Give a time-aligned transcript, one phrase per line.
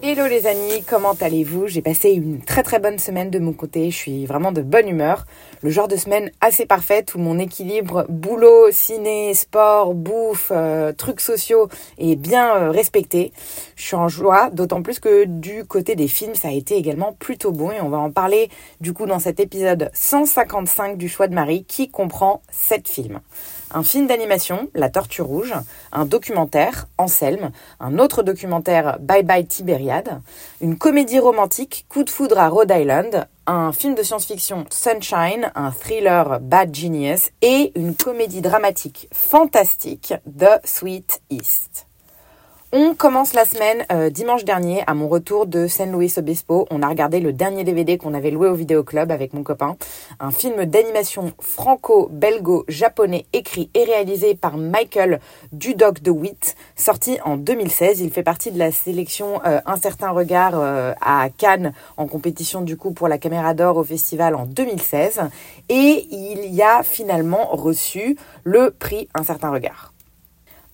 [0.00, 1.66] Hello les amis, comment allez-vous?
[1.66, 4.88] J'ai passé une très très bonne semaine de mon côté, je suis vraiment de bonne
[4.88, 5.24] humeur.
[5.60, 11.20] Le genre de semaine assez parfaite où mon équilibre boulot, ciné, sport, bouffe, euh, trucs
[11.20, 13.32] sociaux est bien euh, respecté.
[13.74, 17.12] Je suis en joie, d'autant plus que du côté des films, ça a été également
[17.12, 21.26] plutôt bon et on va en parler du coup dans cet épisode 155 du choix
[21.26, 23.20] de Marie qui comprend 7 films
[23.72, 25.54] un film d'animation, La Tortue Rouge,
[25.92, 27.50] un documentaire, Anselme,
[27.80, 30.20] un autre documentaire, Bye Bye Tibériade,
[30.60, 35.70] une comédie romantique, Coup de foudre à Rhode Island, un film de science-fiction, Sunshine, un
[35.70, 41.87] thriller, Bad Genius, et une comédie dramatique fantastique, The Sweet East.
[42.70, 46.66] On commence la semaine euh, dimanche dernier à mon retour de San Luis Obispo.
[46.70, 49.78] On a regardé le dernier DVD qu'on avait loué au vidéo club avec mon copain,
[50.20, 55.18] un film d'animation franco-belgo-japonais écrit et réalisé par Michael
[55.52, 58.00] Dudok de Witt, sorti en 2016.
[58.00, 62.60] Il fait partie de la sélection euh, Un certain regard euh, à Cannes en compétition
[62.60, 65.22] du coup pour la Caméra d'Or au festival en 2016
[65.70, 69.94] et il y a finalement reçu le prix Un certain regard.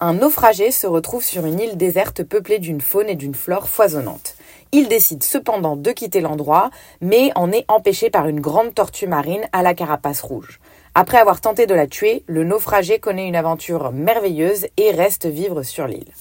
[0.01, 4.35] Un naufragé se retrouve sur une île déserte peuplée d'une faune et d'une flore foisonnantes.
[4.73, 9.45] Il décide cependant de quitter l'endroit, mais en est empêché par une grande tortue marine
[9.53, 10.59] à la carapace rouge.
[10.97, 15.63] Après avoir tenté de la tuer, le naufragé connaît une aventure merveilleuse et reste vivre
[15.63, 16.13] sur l'île.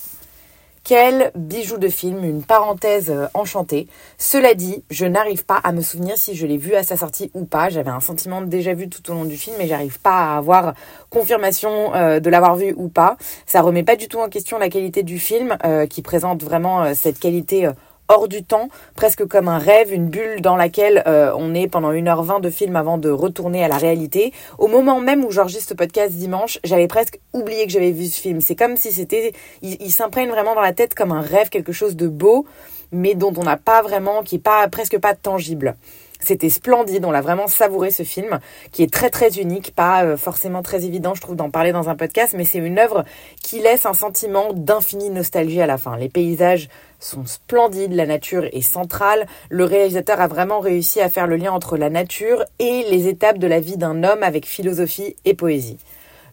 [0.85, 3.87] Quel bijou de film, une parenthèse euh, enchantée.
[4.17, 7.31] Cela dit, je n'arrive pas à me souvenir si je l'ai vu à sa sortie
[7.33, 7.69] ou pas.
[7.69, 10.73] J'avais un sentiment déjà vu tout au long du film, mais j'arrive pas à avoir
[11.09, 13.15] confirmation euh, de l'avoir vu ou pas.
[13.45, 16.93] Ça remet pas du tout en question la qualité du film, euh, qui présente vraiment
[16.93, 17.69] cette qualité
[18.07, 21.91] hors du temps, presque comme un rêve, une bulle dans laquelle euh, on est pendant
[21.91, 24.33] 1h20 de film avant de retourner à la réalité.
[24.57, 28.19] Au moment même où j'enregistre ce podcast dimanche, j'avais presque oublié que j'avais vu ce
[28.19, 28.41] film.
[28.41, 31.95] C'est comme si c'était, il, s'imprègne vraiment dans la tête comme un rêve, quelque chose
[31.95, 32.45] de beau,
[32.91, 35.75] mais dont on n'a pas vraiment, qui est pas presque pas tangible.
[36.23, 38.39] C'était splendide, on l'a vraiment savouré ce film,
[38.71, 41.89] qui est très très unique, pas euh, forcément très évident je trouve d'en parler dans
[41.89, 43.03] un podcast, mais c'est une œuvre
[43.41, 45.97] qui laisse un sentiment d'infinie nostalgie à la fin.
[45.97, 46.69] Les paysages
[47.03, 51.51] sont splendides, la nature est centrale, le réalisateur a vraiment réussi à faire le lien
[51.51, 55.77] entre la nature et les étapes de la vie d'un homme avec philosophie et poésie.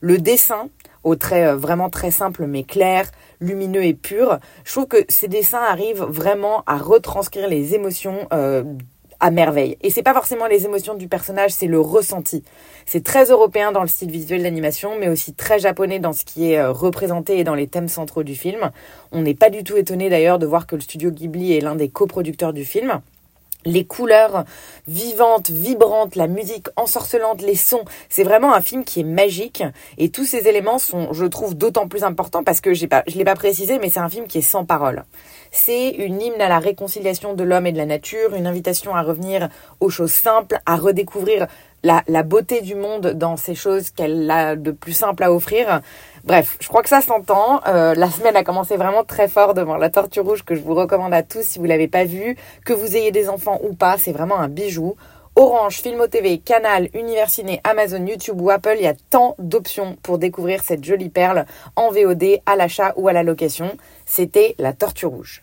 [0.01, 0.69] Le dessin,
[1.05, 3.11] aux traits euh, vraiment très simples mais clairs,
[3.41, 8.63] lumineux et purs, je trouve que ces dessins arrivent vraiment à retranscrire les émotions euh,
[9.21, 9.77] à merveille.
[9.83, 12.43] Et c'est pas forcément les émotions du personnage, c'est le ressenti.
[12.87, 16.53] C'est très européen dans le style visuel d'animation, mais aussi très japonais dans ce qui
[16.53, 18.71] est euh, représenté et dans les thèmes centraux du film.
[19.13, 21.77] On n'est pas du tout étonné d'ailleurs de voir que le studio Ghibli est l'un
[21.77, 23.01] des coproducteurs du film
[23.65, 24.45] les couleurs
[24.87, 27.85] vivantes, vibrantes, la musique ensorcelante, les sons.
[28.09, 29.63] C'est vraiment un film qui est magique
[29.99, 33.25] et tous ces éléments sont, je trouve, d'autant plus importants parce que pas, je l'ai
[33.25, 35.05] pas précisé, mais c'est un film qui est sans parole.
[35.51, 39.03] C'est une hymne à la réconciliation de l'homme et de la nature, une invitation à
[39.03, 39.49] revenir
[39.81, 41.47] aux choses simples, à redécouvrir
[41.83, 45.81] la, la beauté du monde dans ces choses qu'elle a de plus simple à offrir.
[46.25, 47.61] Bref, je crois que ça s'entend.
[47.67, 50.75] Euh, la semaine a commencé vraiment très fort devant La Tortue Rouge que je vous
[50.75, 53.97] recommande à tous si vous l'avez pas vu, que vous ayez des enfants ou pas,
[53.97, 54.97] c'est vraiment un bijou.
[55.37, 60.19] Orange, Filmo TV, Canal, Universiné, Amazon, YouTube ou Apple, il y a tant d'options pour
[60.19, 63.77] découvrir cette jolie perle en VOD, à l'achat ou à la location.
[64.05, 65.43] C'était La Tortue Rouge.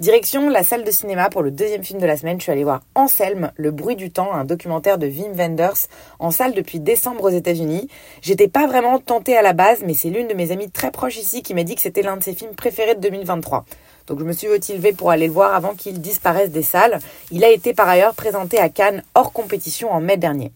[0.00, 2.38] Direction la salle de cinéma pour le deuxième film de la semaine.
[2.38, 5.88] Je suis allée voir Anselme, Le bruit du temps, un documentaire de Wim Wenders
[6.20, 7.88] en salle depuis décembre aux États-Unis.
[8.22, 11.16] J'étais pas vraiment tentée à la base, mais c'est l'une de mes amies très proches
[11.16, 13.64] ici qui m'a dit que c'était l'un de ses films préférés de 2023.
[14.06, 17.00] Donc je me suis motivée pour aller le voir avant qu'il disparaisse des salles.
[17.32, 20.52] Il a été par ailleurs présenté à Cannes hors compétition en mai dernier.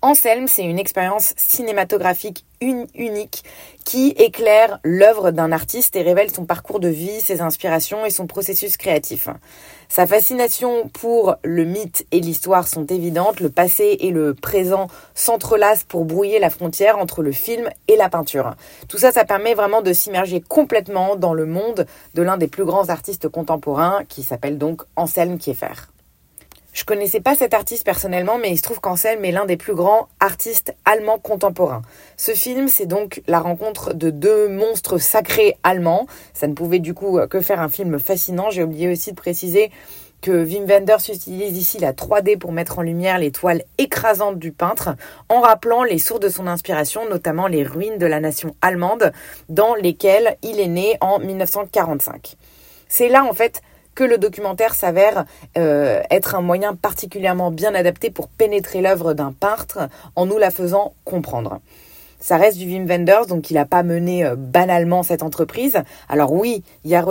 [0.00, 3.42] Anselme, c'est une expérience cinématographique un- unique
[3.84, 8.28] qui éclaire l'œuvre d'un artiste et révèle son parcours de vie, ses inspirations et son
[8.28, 9.28] processus créatif.
[9.88, 14.86] Sa fascination pour le mythe et l'histoire sont évidentes, le passé et le présent
[15.16, 18.54] s'entrelacent pour brouiller la frontière entre le film et la peinture.
[18.88, 22.64] Tout ça, ça permet vraiment de s'immerger complètement dans le monde de l'un des plus
[22.64, 25.88] grands artistes contemporains qui s'appelle donc Anselme Kiefer.
[26.78, 29.74] Je connaissais pas cet artiste personnellement, mais il se trouve qu'Anselm est l'un des plus
[29.74, 31.82] grands artistes allemands contemporains.
[32.16, 36.06] Ce film, c'est donc la rencontre de deux monstres sacrés allemands.
[36.34, 38.50] Ça ne pouvait du coup que faire un film fascinant.
[38.50, 39.72] J'ai oublié aussi de préciser
[40.20, 44.52] que Wim Wenders utilise ici la 3D pour mettre en lumière les toiles écrasantes du
[44.52, 44.90] peintre,
[45.28, 49.12] en rappelant les sources de son inspiration, notamment les ruines de la nation allemande,
[49.48, 52.36] dans lesquelles il est né en 1945.
[52.86, 53.62] C'est là, en fait,
[53.98, 55.24] que le documentaire s'avère
[55.56, 60.52] euh, être un moyen particulièrement bien adapté pour pénétrer l'œuvre d'un peintre en nous la
[60.52, 61.58] faisant comprendre.
[62.20, 65.82] Ça reste du Wim Wenders, donc il n'a pas mené euh, banalement cette entreprise.
[66.08, 67.02] Alors oui, il y, a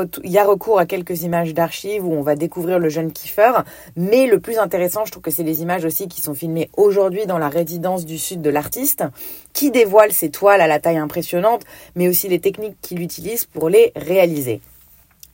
[0.45, 3.51] recours à quelques images d'archives où on va découvrir le jeune Kiefer,
[3.97, 7.25] mais le plus intéressant, je trouve que c'est les images aussi qui sont filmées aujourd'hui
[7.25, 9.03] dans la résidence du sud de l'artiste,
[9.51, 11.63] qui dévoilent ses toiles à la taille impressionnante,
[11.97, 14.61] mais aussi les techniques qu'il utilise pour les réaliser.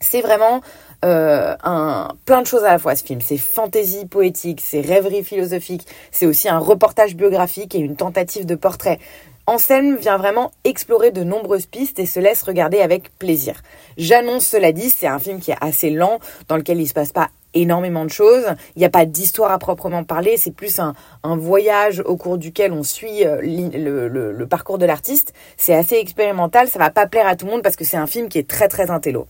[0.00, 0.60] C'est vraiment
[1.04, 3.20] euh, un, plein de choses à la fois ce film.
[3.20, 8.54] C'est fantaisie poétique, c'est rêverie philosophique, c'est aussi un reportage biographique et une tentative de
[8.54, 8.98] portrait.
[9.46, 13.62] Anselme vient vraiment explorer de nombreuses pistes et se laisse regarder avec plaisir.
[13.98, 16.18] J'annonce cela dit, c'est un film qui est assez lent,
[16.48, 18.46] dans lequel il se passe pas énormément de choses.
[18.74, 22.72] Il n'y a pas d'histoire à proprement parler, c'est plus un, voyage au cours duquel
[22.72, 25.34] on suit euh, le, le parcours de l'artiste.
[25.58, 28.06] C'est assez expérimental, ça va pas plaire à tout le monde parce que c'est un
[28.06, 29.26] film qui est très très intello.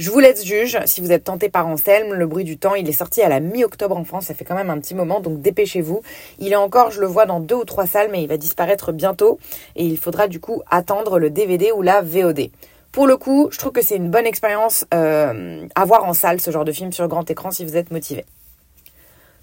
[0.00, 2.14] Je vous laisse juge si vous êtes tenté par Anselme.
[2.14, 4.24] Le bruit du temps, il est sorti à la mi-octobre en France.
[4.24, 6.00] Ça fait quand même un petit moment, donc dépêchez-vous.
[6.38, 8.92] Il est encore, je le vois dans deux ou trois salles, mais il va disparaître
[8.92, 9.38] bientôt.
[9.76, 12.48] Et il faudra du coup attendre le DVD ou la VOD.
[12.92, 16.40] Pour le coup, je trouve que c'est une bonne expérience euh, à voir en salle
[16.40, 18.24] ce genre de film sur grand écran si vous êtes motivé.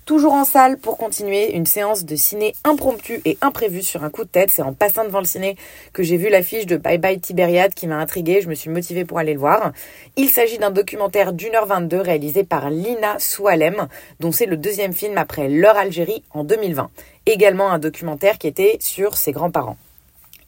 [0.08, 4.24] Toujours en salle pour continuer une séance de ciné impromptue et imprévue sur un coup
[4.24, 4.50] de tête.
[4.50, 5.58] C'est en passant devant le ciné
[5.92, 8.40] que j'ai vu l'affiche de Bye Bye Tibériade qui m'a intriguée.
[8.42, 9.74] Je me suis motivée pour aller le voir.
[10.16, 13.90] Il s'agit d'un documentaire d'une heure 22 réalisé par Lina Soualem,
[14.22, 16.90] dont c'est le deuxième film après L'heure Algérie en 2020.
[17.26, 19.76] Également un documentaire qui était sur ses grands-parents.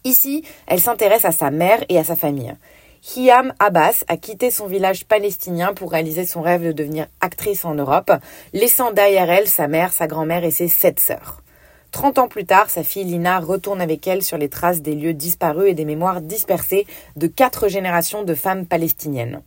[0.06, 2.56] Ici, elle s'intéresse à sa mère et à sa famille.
[3.02, 7.74] Hiam Abbas a quitté son village palestinien pour réaliser son rêve de devenir actrice en
[7.74, 8.12] Europe,
[8.54, 11.42] laissant derrière elle sa mère, sa grand-mère et ses sept sœurs.
[11.92, 15.14] Trente ans plus tard, sa fille Lina retourne avec elle sur les traces des lieux
[15.14, 16.86] disparus et des mémoires dispersées
[17.16, 19.42] de quatre générations de femmes palestiniennes.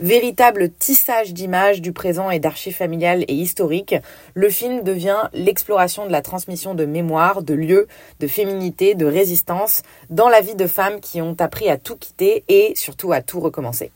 [0.00, 3.96] Véritable tissage d'images du présent et d'archives familiales et historiques,
[4.34, 7.88] le film devient l'exploration de la transmission de mémoire, de lieux,
[8.20, 12.44] de féminité, de résistance dans la vie de femmes qui ont appris à tout quitter
[12.46, 13.90] et surtout à tout recommencer.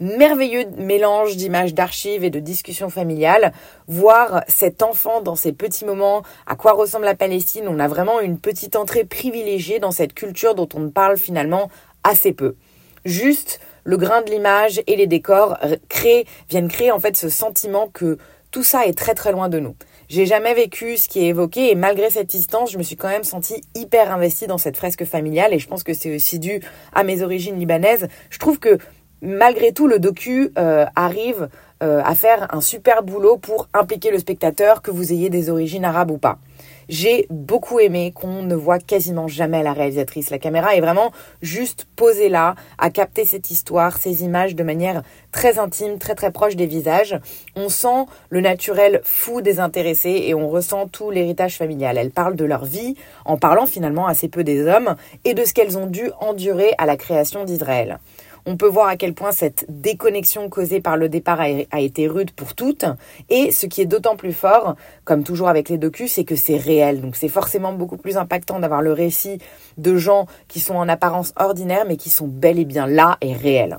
[0.00, 3.52] Merveilleux mélange d'images d'archives et de discussions familiales,
[3.86, 8.18] voir cet enfant dans ces petits moments, à quoi ressemble la Palestine, on a vraiment
[8.18, 11.70] une petite entrée privilégiée dans cette culture dont on parle finalement
[12.02, 12.56] assez peu.
[13.04, 15.56] Juste le grain de l'image et les décors
[15.88, 18.18] créent, viennent créer en fait ce sentiment que
[18.50, 19.76] tout ça est très très loin de nous.
[20.10, 23.08] J'ai jamais vécu ce qui est évoqué et malgré cette distance, je me suis quand
[23.08, 26.60] même sentie hyper investie dans cette fresque familiale et je pense que c'est aussi dû
[26.92, 28.08] à mes origines libanaises.
[28.28, 28.76] Je trouve que
[29.22, 31.48] malgré tout, le docu euh, arrive
[31.82, 35.86] euh, à faire un super boulot pour impliquer le spectateur, que vous ayez des origines
[35.86, 36.38] arabes ou pas.
[36.88, 40.30] J'ai beaucoup aimé qu'on ne voit quasiment jamais la réalisatrice.
[40.30, 41.12] La caméra est vraiment
[41.42, 46.32] juste posée là, à capter cette histoire, ces images de manière très intime, très très
[46.32, 47.18] proche des visages.
[47.56, 51.98] On sent le naturel fou des intéressés et on ressent tout l'héritage familial.
[51.98, 52.94] Elle parle de leur vie
[53.26, 56.86] en parlant finalement assez peu des hommes et de ce qu'elles ont dû endurer à
[56.86, 57.98] la création d'Israël.
[58.46, 62.30] On peut voir à quel point cette déconnexion causée par le départ a, été rude
[62.32, 62.84] pour toutes.
[63.28, 66.56] Et ce qui est d'autant plus fort, comme toujours avec les docus, c'est que c'est
[66.56, 67.00] réel.
[67.00, 69.38] Donc c'est forcément beaucoup plus impactant d'avoir le récit
[69.76, 73.34] de gens qui sont en apparence ordinaires, mais qui sont bel et bien là et
[73.34, 73.78] réels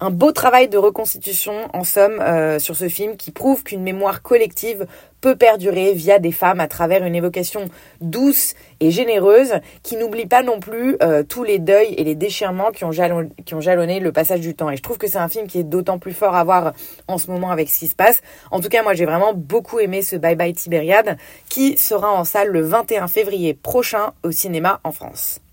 [0.00, 4.22] un beau travail de reconstitution, en somme, euh, sur ce film qui prouve qu'une mémoire
[4.22, 4.86] collective
[5.20, 7.70] peut perdurer via des femmes à travers une évocation
[8.02, 12.72] douce et généreuse qui n'oublie pas non plus euh, tous les deuils et les déchirements
[12.72, 14.70] qui ont, jalonné, le passage du temps.
[14.70, 16.74] Et je trouve que c'est un film qui est d'autant plus fort à voir
[17.08, 18.20] en ce moment avec ce qui se passe.
[18.50, 21.16] En tout cas, moi j'ai vraiment beaucoup aimé ce Bye Bye Tibériade
[21.48, 25.43] qui sera en salle le 21 février prochain au cinéma en France.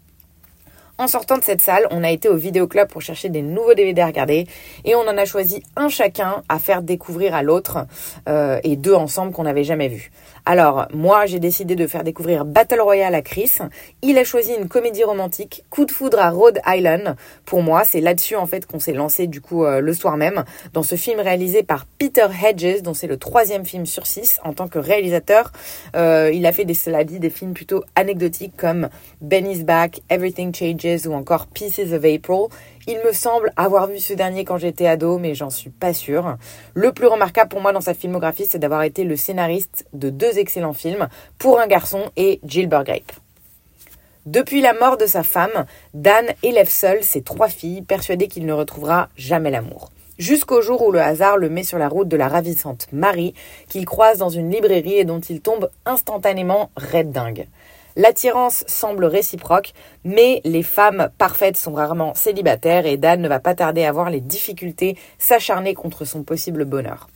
[1.02, 4.04] En sortant de cette salle, on a été au vidéoclub pour chercher des nouveaux DVD
[4.04, 4.46] à regarder
[4.86, 7.88] et on en a choisi un chacun à faire découvrir à l'autre
[8.30, 10.12] euh, et deux ensemble qu'on n'avait jamais vus.
[10.46, 13.52] Alors moi j'ai décidé de faire découvrir Battle Royale à Chris.
[14.02, 17.16] Il a choisi une comédie romantique, Coup de foudre à Rhode Island.
[17.46, 20.44] Pour moi c'est là-dessus en fait qu'on s'est lancé du coup euh, le soir même
[20.74, 24.54] dans ce film réalisé par Peter Hedges dont c'est le troisième film sur six en
[24.54, 25.52] tant que réalisateur.
[25.96, 28.90] Euh, il a fait des cela des films plutôt anecdotiques comme
[29.22, 32.48] Ben is Back, Everything Changes ou encore Pieces of April.
[32.88, 36.38] Il me semble avoir vu ce dernier quand j'étais ado, mais j'en suis pas sûre.
[36.74, 40.40] Le plus remarquable pour moi dans sa filmographie, c'est d'avoir été le scénariste de deux
[40.40, 41.08] excellents films,
[41.38, 43.12] Pour un garçon et Gilbert Grape.
[44.26, 48.54] Depuis la mort de sa femme, Dan élève seul ses trois filles, persuadé qu'il ne
[48.54, 49.92] retrouvera jamais l'amour.
[50.18, 53.34] Jusqu'au jour où le hasard le met sur la route de la ravissante Marie,
[53.68, 57.48] qu'il croise dans une librairie et dont il tombe instantanément red dingue.
[57.96, 63.56] L'attirance semble réciproque, mais les femmes parfaites sont rarement célibataires et Dan ne va pas
[63.56, 67.10] tarder à voir les difficultés s'acharner contre son possible bonheur.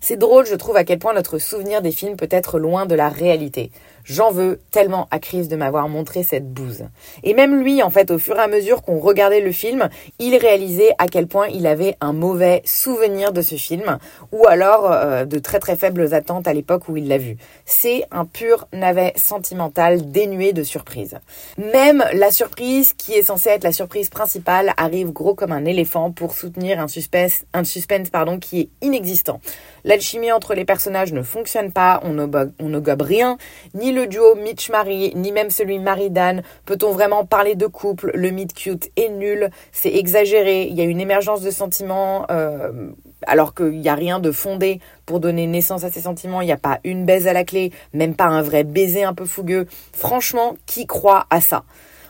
[0.00, 2.94] C'est drôle, je trouve, à quel point notre souvenir des films peut être loin de
[2.94, 3.70] la réalité.
[4.10, 6.82] J'en veux tellement à Chris de m'avoir montré cette bouse.
[7.22, 9.88] Et même lui, en fait, au fur et à mesure qu'on regardait le film,
[10.18, 13.98] il réalisait à quel point il avait un mauvais souvenir de ce film,
[14.32, 17.36] ou alors euh, de très très faibles attentes à l'époque où il l'a vu.
[17.66, 21.16] C'est un pur navet sentimental dénué de surprise.
[21.56, 26.10] Même la surprise, qui est censée être la surprise principale, arrive gros comme un éléphant
[26.10, 29.40] pour soutenir un suspense, un suspense pardon, qui est inexistant.
[29.84, 33.38] L'alchimie entre les personnages ne fonctionne pas, on ne gobe rien,
[33.74, 36.42] ni le duo Mitch-Marie, ni même celui Marie-Dan.
[36.64, 38.10] Peut-on vraiment parler de couple?
[38.14, 42.90] Le mythe cute est nul, c'est exagéré, il y a une émergence de sentiments, euh,
[43.26, 46.52] alors qu'il n'y a rien de fondé pour donner naissance à ces sentiments, il n'y
[46.52, 49.66] a pas une baise à la clé, même pas un vrai baiser un peu fougueux.
[49.92, 51.64] Franchement, qui croit à ça?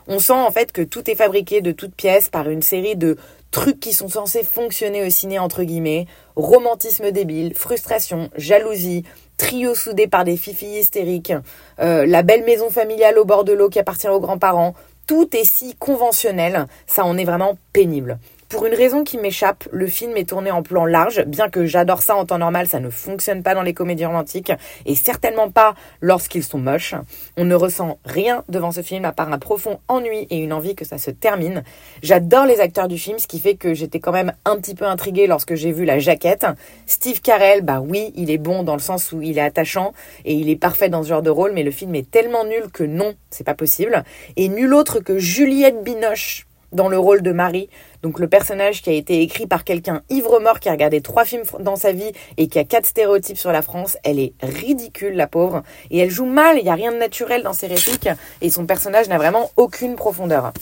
[0.07, 3.17] On sent en fait que tout est fabriqué de toutes pièces par une série de
[3.51, 6.07] trucs qui sont censés fonctionner au ciné entre guillemets,
[6.37, 9.05] romantisme débile, frustration, jalousie,
[9.41, 11.33] trio soudé par des fifilles hystériques,
[11.81, 14.75] euh, la belle maison familiale au bord de l'eau qui appartient aux grands-parents,
[15.07, 18.19] tout est si conventionnel, ça en est vraiment pénible.
[18.51, 22.03] Pour une raison qui m'échappe, le film est tourné en plan large, bien que j'adore
[22.03, 24.53] ça en temps normal, ça ne fonctionne pas dans les comédies romantiques
[24.87, 26.97] et certainement pas lorsqu'ils sont moches.
[27.37, 30.75] On ne ressent rien devant ce film à part un profond ennui et une envie
[30.75, 31.63] que ça se termine.
[32.03, 34.85] J'adore les acteurs du film, ce qui fait que j'étais quand même un petit peu
[34.85, 36.45] intriguée lorsque j'ai vu la jaquette.
[36.87, 39.93] Steve Carell, bah oui, il est bon dans le sens où il est attachant
[40.25, 42.65] et il est parfait dans ce genre de rôle, mais le film est tellement nul
[42.73, 44.03] que non, c'est pas possible.
[44.35, 47.69] Et nul autre que Juliette Binoche dans le rôle de Marie.
[48.03, 51.45] Donc le personnage qui a été écrit par quelqu'un ivre-mort qui a regardé trois films
[51.59, 55.27] dans sa vie et qui a quatre stéréotypes sur la France, elle est ridicule la
[55.27, 58.09] pauvre et elle joue mal, il n'y a rien de naturel dans ses répliques
[58.41, 60.53] et son personnage n'a vraiment aucune profondeur.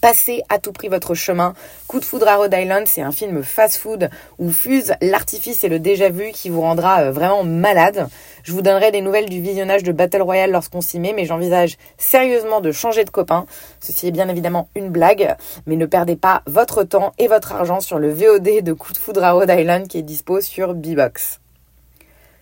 [0.00, 1.54] Passez à tout prix votre chemin.
[1.88, 5.80] Coup de foudre à Rhode Island, c'est un film fast-food où fuse l'artifice et le
[5.80, 8.06] déjà-vu qui vous rendra euh, vraiment malade.
[8.44, 11.78] Je vous donnerai des nouvelles du visionnage de Battle Royale lorsqu'on s'y met, mais j'envisage
[11.96, 13.46] sérieusement de changer de copain.
[13.80, 15.34] Ceci est bien évidemment une blague,
[15.66, 18.98] mais ne perdez pas votre temps et votre argent sur le VOD de Coup de
[18.98, 21.40] foudre à Rhode Island qui est dispo sur B-Box.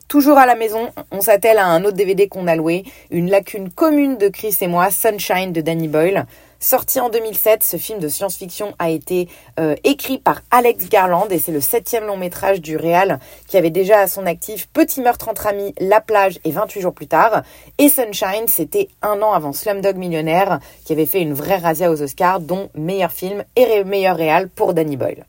[0.08, 3.70] Toujours à la maison, on s'attelle à un autre DVD qu'on a loué, une lacune
[3.70, 6.26] commune de Chris et moi, Sunshine de Danny Boyle.
[6.60, 11.40] Sorti en 2007, ce film de science-fiction a été euh, écrit par Alex Garland et
[11.40, 15.28] c'est le septième long métrage du réal qui avait déjà à son actif Petit meurtre
[15.28, 17.42] entre amis, La plage et 28 jours plus tard.
[17.78, 22.00] Et Sunshine, c'était un an avant Slumdog Millionnaire qui avait fait une vraie razzia aux
[22.00, 25.26] Oscars, dont meilleur film et meilleur réal pour Danny Boyle.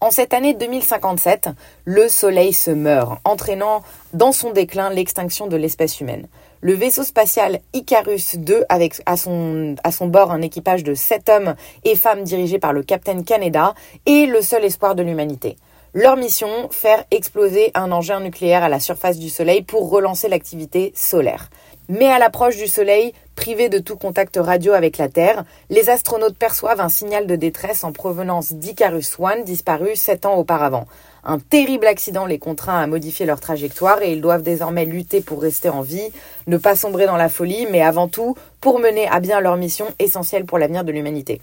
[0.00, 1.48] En cette année 2057,
[1.84, 6.28] le Soleil se meurt, entraînant dans son déclin l'extinction de l'espèce humaine.
[6.60, 11.96] Le vaisseau spatial Icarus II, avec à son, bord un équipage de sept hommes et
[11.96, 13.74] femmes dirigés par le Capitaine Canada,
[14.06, 15.56] est le seul espoir de l'humanité.
[15.94, 20.92] Leur mission, faire exploser un engin nucléaire à la surface du Soleil pour relancer l'activité
[20.94, 21.50] solaire.
[21.90, 26.36] Mais à l'approche du Soleil, privés de tout contact radio avec la Terre, les astronautes
[26.36, 30.86] perçoivent un signal de détresse en provenance d'Icarus One disparu sept ans auparavant.
[31.24, 35.40] Un terrible accident les contraint à modifier leur trajectoire et ils doivent désormais lutter pour
[35.40, 36.10] rester en vie,
[36.46, 39.86] ne pas sombrer dans la folie, mais avant tout pour mener à bien leur mission
[39.98, 41.40] essentielle pour l'avenir de l'humanité.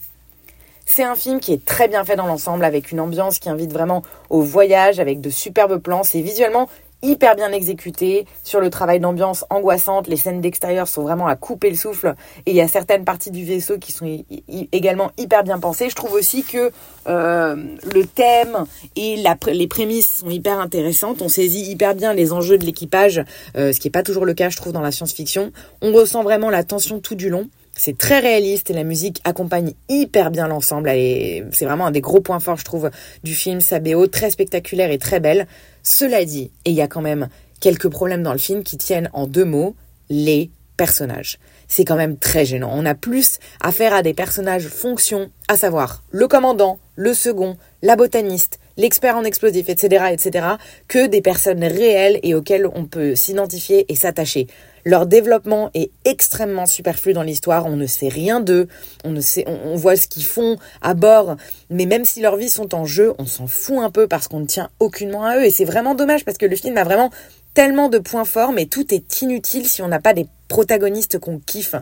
[0.86, 3.74] C'est un film qui est très bien fait dans l'ensemble, avec une ambiance qui invite
[3.74, 6.04] vraiment au voyage, avec de superbes plans.
[6.04, 6.70] C'est visuellement
[7.02, 11.70] hyper bien exécuté, sur le travail d'ambiance angoissante, les scènes d'extérieur sont vraiment à couper
[11.70, 14.24] le souffle, et il y a certaines parties du vaisseau qui sont
[14.72, 15.90] également hyper bien pensées.
[15.90, 16.72] Je trouve aussi que
[17.08, 17.56] euh,
[17.94, 22.66] le thème et les prémices sont hyper intéressantes, on saisit hyper bien les enjeux de
[22.66, 23.24] l'équipage,
[23.56, 25.52] euh, ce qui n'est pas toujours le cas je trouve dans la science-fiction.
[25.82, 27.48] On ressent vraiment la tension tout du long.
[27.78, 30.90] C'est très réaliste et la musique accompagne hyper bien l'ensemble.
[30.90, 32.90] C'est vraiment un des gros points forts, je trouve,
[33.24, 33.60] du film.
[33.60, 35.46] Sa BO, très spectaculaire et très belle.
[35.84, 37.28] Cela dit, et il y a quand même
[37.60, 39.76] quelques problèmes dans le film qui tiennent en deux mots,
[40.10, 41.38] les personnages.
[41.68, 42.72] C'est quand même très gênant.
[42.74, 47.96] On a plus affaire à des personnages fonction, à savoir le commandant, le second, la
[47.96, 50.46] botaniste, l'expert en explosifs, etc., etc.,
[50.88, 54.48] que des personnes réelles et auxquelles on peut s'identifier et s'attacher.
[54.88, 57.66] Leur développement est extrêmement superflu dans l'histoire.
[57.66, 58.68] On ne sait rien d'eux.
[59.04, 61.38] On ne sait, on, voit ce qu'ils font à bord.
[61.72, 64.42] Mais même si leurs vies sont en jeu, on s'en fout un peu parce qu'on
[64.42, 65.46] ne tient aucunement à eux.
[65.46, 67.10] Et c'est vraiment dommage parce que le film a vraiment
[67.56, 71.40] tellement de points forts, mais tout est inutile si on n'a pas des protagonistes qu'on
[71.40, 71.74] kiffe.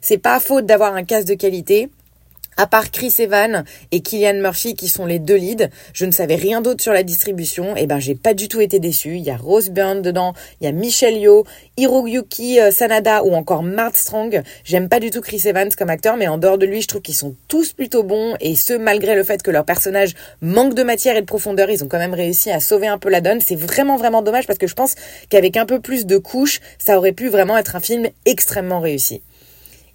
[0.00, 1.90] C'est pas faute d'avoir un cast de qualité.
[2.58, 6.36] À part Chris Evans et Killian Murphy qui sont les deux leads, je ne savais
[6.36, 7.76] rien d'autre sur la distribution.
[7.76, 9.16] Et eh ben j'ai pas du tout été déçu.
[9.16, 10.32] Il y a Rose Byrne dedans,
[10.62, 11.44] il y a Michelle Yeoh,
[11.76, 14.42] Hiroyuki euh, Sanada ou encore Mark Strong.
[14.64, 17.02] J'aime pas du tout Chris Evans comme acteur, mais en dehors de lui, je trouve
[17.02, 20.82] qu'ils sont tous plutôt bons et ce malgré le fait que leur personnage manque de
[20.82, 23.42] matière et de profondeur, ils ont quand même réussi à sauver un peu la donne.
[23.42, 24.94] C'est vraiment vraiment dommage parce que je pense
[25.28, 29.20] qu'avec un peu plus de couches, ça aurait pu vraiment être un film extrêmement réussi.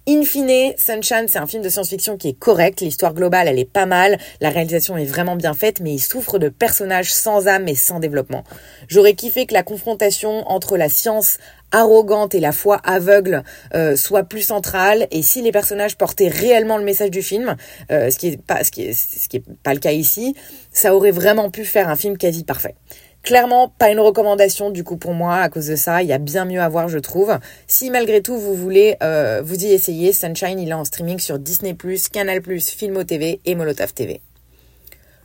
[0.08, 3.64] In fine, Sunshine, c'est un film de science-fiction qui est correct, l'histoire globale, elle est
[3.64, 7.68] pas mal, la réalisation est vraiment bien faite, mais il souffre de personnages sans âme
[7.68, 8.42] et sans développement.
[8.88, 11.38] J'aurais kiffé que la confrontation entre la science
[11.70, 13.44] arrogante et la foi aveugle
[13.74, 17.54] euh, soit plus centrale et si les personnages portaient réellement le message du film,
[17.92, 20.34] euh, ce qui est pas ce qui est, ce qui est pas le cas ici,
[20.72, 22.74] ça aurait vraiment pu faire un film quasi parfait.
[23.22, 26.02] Clairement, pas une recommandation du coup pour moi à cause de ça.
[26.02, 27.38] Il y a bien mieux à voir, je trouve.
[27.68, 31.38] Si malgré tout vous voulez euh, vous y essayer, Sunshine, il est en streaming sur
[31.38, 31.76] Disney+,
[32.12, 34.20] Canal+, Filmo TV et Molotov TV.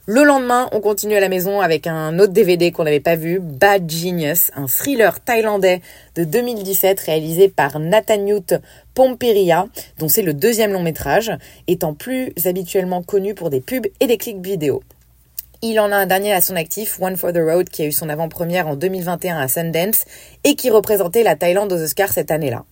[0.06, 3.40] Le lendemain, on continue à la maison avec un autre DVD qu'on n'avait pas vu,
[3.42, 5.82] Bad Genius, un thriller thaïlandais
[6.16, 8.54] de 2017 réalisé par Nathaniut
[8.94, 11.32] Pomperia, dont c'est le deuxième long métrage,
[11.68, 14.82] étant plus habituellement connu pour des pubs et des clics vidéo.
[15.64, 17.92] Il en a un dernier à son actif, One for the Road, qui a eu
[17.92, 20.06] son avant-première en 2021 à Sundance
[20.44, 22.64] et qui représentait la Thaïlande aux Oscars cette année-là.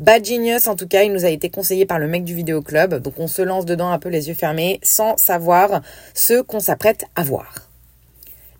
[0.00, 2.60] Bad Genius, en tout cas, il nous a été conseillé par le mec du vidéo
[2.60, 5.82] club, donc on se lance dedans un peu les yeux fermés, sans savoir
[6.14, 7.68] ce qu'on s'apprête à voir.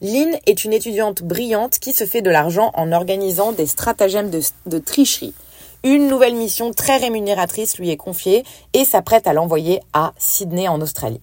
[0.01, 4.43] Lynn est une étudiante brillante qui se fait de l'argent en organisant des stratagèmes de,
[4.67, 5.35] de tricherie.
[5.83, 10.81] Une nouvelle mission très rémunératrice lui est confiée et s'apprête à l'envoyer à Sydney en
[10.81, 11.21] Australie.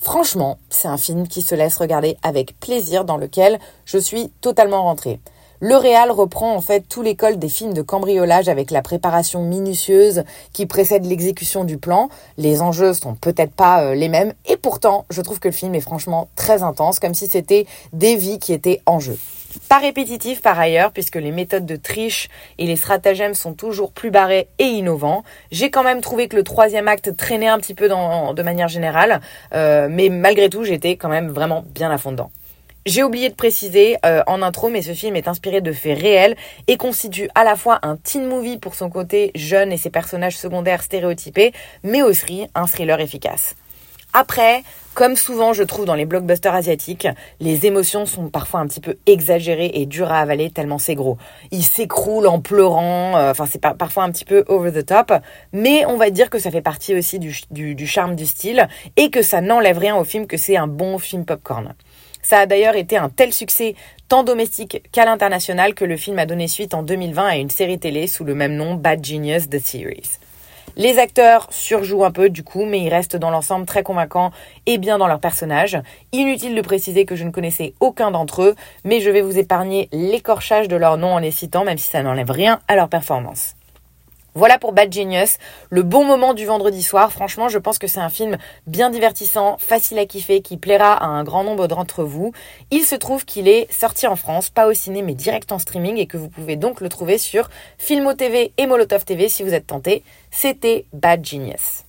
[0.00, 4.84] Franchement, c'est un film qui se laisse regarder avec plaisir, dans lequel je suis totalement
[4.84, 5.20] rentrée.
[5.60, 10.22] Le Réal reprend en fait tout l'école des films de cambriolage avec la préparation minutieuse
[10.52, 12.10] qui précède l'exécution du plan.
[12.36, 15.74] Les enjeux sont peut-être pas euh, les mêmes et pourtant je trouve que le film
[15.74, 19.18] est franchement très intense comme si c'était des vies qui étaient en jeu.
[19.68, 24.10] Pas répétitif par ailleurs, puisque les méthodes de triche et les stratagèmes sont toujours plus
[24.10, 25.24] barrés et innovants.
[25.50, 28.68] J'ai quand même trouvé que le troisième acte traînait un petit peu dans, de manière
[28.68, 29.20] générale,
[29.54, 32.30] euh, mais malgré tout, j'étais quand même vraiment bien à fond dedans.
[32.86, 36.36] J'ai oublié de préciser euh, en intro, mais ce film est inspiré de faits réels
[36.68, 40.38] et constitue à la fois un teen movie pour son côté jeune et ses personnages
[40.38, 43.54] secondaires stéréotypés, mais aussi un thriller efficace.
[44.12, 44.62] Après,
[44.94, 47.06] comme souvent je trouve dans les blockbusters asiatiques,
[47.40, 51.18] les émotions sont parfois un petit peu exagérées et dures à avaler tellement c'est gros.
[51.50, 55.12] Ils s'écroulent en pleurant, euh, enfin c'est parfois un petit peu over the top,
[55.52, 58.66] mais on va dire que ça fait partie aussi du, du charme du style
[58.96, 61.74] et que ça n'enlève rien au film que c'est un bon film popcorn.
[62.22, 63.74] Ça a d'ailleurs été un tel succès
[64.08, 67.78] tant domestique qu'à l'international que le film a donné suite en 2020 à une série
[67.78, 70.18] télé sous le même nom Bad Genius The Series.
[70.78, 74.30] Les acteurs surjouent un peu du coup, mais ils restent dans l'ensemble très convaincants
[74.66, 75.76] et bien dans leur personnage.
[76.12, 79.88] Inutile de préciser que je ne connaissais aucun d'entre eux, mais je vais vous épargner
[79.90, 83.57] l'écorchage de leur nom en les citant, même si ça n'enlève rien à leur performance.
[84.38, 87.10] Voilà pour Bad Genius, le bon moment du vendredi soir.
[87.10, 91.06] Franchement, je pense que c'est un film bien divertissant, facile à kiffer, qui plaira à
[91.06, 92.30] un grand nombre d'entre vous.
[92.70, 95.96] Il se trouve qu'il est sorti en France, pas au ciné, mais direct en streaming
[95.96, 99.54] et que vous pouvez donc le trouver sur Filmo TV et Molotov TV si vous
[99.54, 100.04] êtes tenté.
[100.30, 101.87] C'était Bad Genius.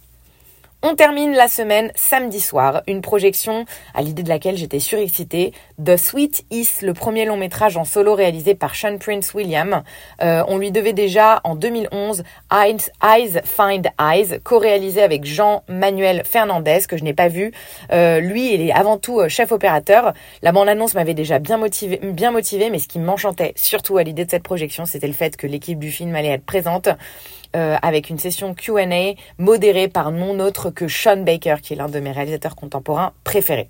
[0.82, 5.52] On termine la semaine samedi soir, une projection à l'idée de laquelle j'étais surexcitée.
[5.84, 9.84] The Sweet Is, le premier long métrage en solo réalisé par Sean Prince William.
[10.22, 16.96] Euh, on lui devait déjà en 2011 Eyes, Find Eyes, co-réalisé avec Jean-Manuel Fernandez, que
[16.96, 17.52] je n'ai pas vu.
[17.92, 20.14] Euh, lui, il est avant tout euh, chef opérateur.
[20.44, 24.24] La bande-annonce m'avait déjà bien motivé, bien motivé, mais ce qui m'enchantait surtout à l'idée
[24.24, 26.88] de cette projection, c'était le fait que l'équipe du film allait être présente.
[27.56, 31.90] Euh, avec une session Q&A modérée par non autre que Sean Baker, qui est l'un
[31.90, 33.70] de mes réalisateurs contemporains préférés.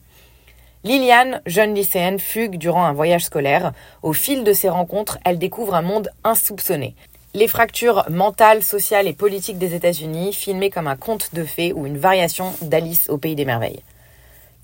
[0.84, 3.72] Liliane, jeune lycéenne, fugue durant un voyage scolaire.
[4.04, 6.94] Au fil de ses rencontres, elle découvre un monde insoupçonné.
[7.34, 11.86] Les fractures mentales, sociales et politiques des États-Unis, filmées comme un conte de fées ou
[11.86, 13.82] une variation d'Alice au pays des merveilles.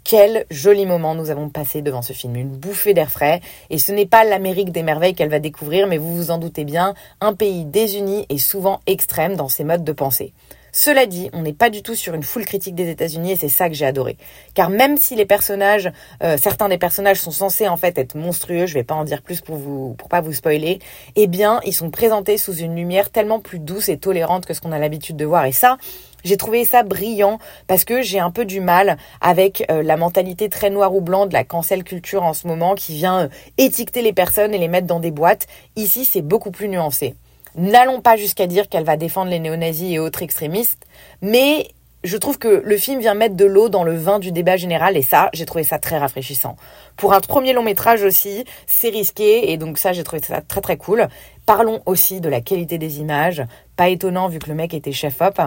[0.06, 3.42] Quel joli moment nous avons passé devant ce film, une bouffée d'air frais.
[3.72, 6.64] Et ce n'est pas l'Amérique des merveilles qu'elle va découvrir, mais vous vous en doutez
[6.64, 10.32] bien, un pays désuni et souvent extrême dans ses modes de pensée.
[10.72, 13.50] Cela dit, on n'est pas du tout sur une full critique des États-Unis et c'est
[13.50, 14.18] ça que j'ai adoré.
[14.54, 15.90] Car même si les personnages,
[16.22, 19.24] euh, certains des personnages sont censés en fait être monstrueux, je vais pas en dire
[19.24, 20.78] plus pour vous, pour pas vous spoiler,
[21.16, 24.62] eh bien, ils sont présentés sous une lumière tellement plus douce et tolérante que ce
[24.62, 25.46] qu'on a l'habitude de voir.
[25.46, 25.78] Et ça,
[26.26, 30.50] j'ai trouvé ça brillant parce que j'ai un peu du mal avec euh, la mentalité
[30.50, 34.02] très noir ou blanc de la cancel culture en ce moment qui vient euh, étiqueter
[34.02, 35.48] les personnes et les mettre dans des boîtes.
[35.76, 37.16] Ici, c'est beaucoup plus nuancé.
[37.56, 40.86] N'allons pas jusqu'à dire qu'elle va défendre les néo-nazis et autres extrémistes,
[41.22, 41.70] mais
[42.04, 44.98] je trouve que le film vient mettre de l'eau dans le vin du débat général
[44.98, 46.56] et ça, j'ai trouvé ça très rafraîchissant.
[46.98, 50.62] Pour un premier long métrage aussi, c'est risqué et donc ça, j'ai trouvé ça très
[50.62, 51.08] très cool.
[51.46, 53.44] Parlons aussi de la qualité des images.
[53.76, 55.40] Pas étonnant vu que le mec était chef-op.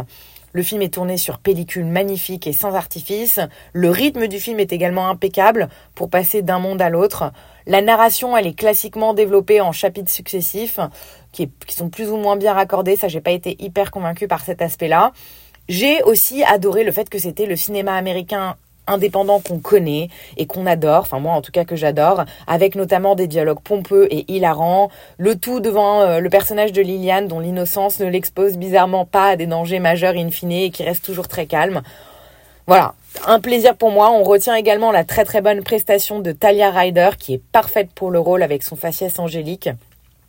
[0.52, 3.40] Le film est tourné sur pellicule magnifique et sans artifice.
[3.72, 7.32] Le rythme du film est également impeccable pour passer d'un monde à l'autre.
[7.66, 10.80] La narration, elle est classiquement développée en chapitres successifs
[11.32, 12.96] qui, sont plus ou moins bien raccordés.
[12.96, 15.12] Ça, j'ai pas été hyper convaincue par cet aspect-là.
[15.68, 18.56] J'ai aussi adoré le fait que c'était le cinéma américain
[18.88, 23.14] indépendant qu'on connaît et qu'on adore, enfin moi en tout cas que j'adore, avec notamment
[23.14, 28.00] des dialogues pompeux et hilarants, le tout devant euh, le personnage de Liliane dont l'innocence
[28.00, 31.46] ne l'expose bizarrement pas à des dangers majeurs in fine et qui reste toujours très
[31.46, 31.82] calme.
[32.66, 32.94] Voilà,
[33.26, 34.10] un plaisir pour moi.
[34.10, 38.10] On retient également la très très bonne prestation de Talia Ryder qui est parfaite pour
[38.10, 39.70] le rôle avec son faciès angélique.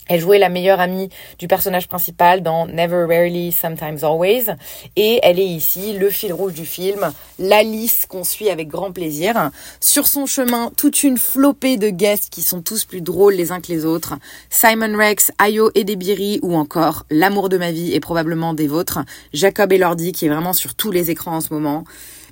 [0.09, 4.47] Elle jouait la meilleure amie du personnage principal dans Never Rarely, Sometimes Always.
[4.95, 9.51] Et elle est ici le fil rouge du film, l'Alice qu'on suit avec grand plaisir.
[9.79, 13.61] Sur son chemin, toute une flopée de guests qui sont tous plus drôles les uns
[13.61, 14.15] que les autres.
[14.49, 18.99] Simon Rex, Ayo et Debiri ou encore L'amour de ma vie et probablement des vôtres.
[19.31, 21.83] Jacob Elordi qui est vraiment sur tous les écrans en ce moment.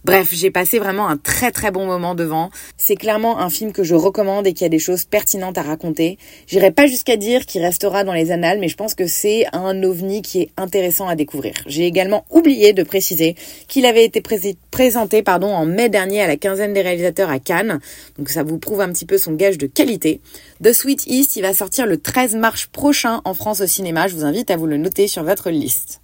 [0.08, 2.50] Bref, j'ai passé vraiment un très très bon moment devant.
[2.78, 6.18] C'est clairement un film que je recommande et qui a des choses pertinentes à raconter.
[6.48, 9.84] J'irai pas jusqu'à dire qu'il restera dans les annales, mais je pense que c'est un
[9.84, 11.56] ovni qui est intéressant à découvrir.
[11.66, 13.36] J'ai également oublié de préciser
[13.68, 14.24] qu'il avait été
[14.72, 17.82] présenté pardon, en mai dernier à la quinzaine des réalisateurs à Cannes.
[18.18, 20.22] Donc ça vous prouve un petit peu son gage de qualité.
[20.64, 24.08] The Sweet East, il va sortir le 13 mars prochain en France au cinéma.
[24.08, 26.00] Je vous invite à vous le noter sur votre liste.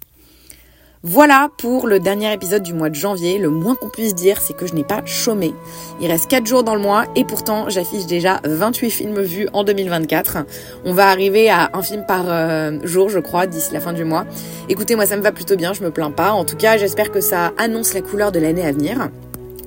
[1.06, 3.36] Voilà pour le dernier épisode du mois de janvier.
[3.36, 5.52] Le moins qu'on puisse dire, c'est que je n'ai pas chômé.
[6.00, 9.64] Il reste 4 jours dans le mois et pourtant j'affiche déjà 28 films vus en
[9.64, 10.38] 2024.
[10.86, 14.04] On va arriver à un film par euh, jour, je crois, d'ici la fin du
[14.04, 14.24] mois.
[14.70, 16.32] Écoutez, moi ça me va plutôt bien, je me plains pas.
[16.32, 19.10] En tout cas, j'espère que ça annonce la couleur de l'année à venir.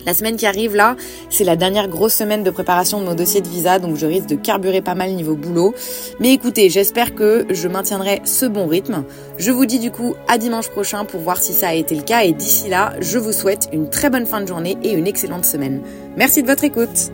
[0.08, 0.96] La semaine qui arrive là,
[1.30, 4.28] c'est la dernière grosse semaine de préparation de mon dossier de visa, donc je risque
[4.28, 5.76] de carburer pas mal niveau boulot.
[6.22, 9.04] Mais écoutez, j'espère que je maintiendrai ce bon rythme.
[9.38, 12.04] Je vous dis du coup à dimanche prochain pour voir si ça a été le
[12.04, 15.08] cas et d'ici là, je vous souhaite une très bonne fin de journée et une
[15.08, 15.82] excellente semaine.
[16.16, 17.12] Merci de votre écoute.